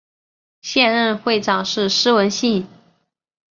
[0.63, 2.65] 现任会长是施文信。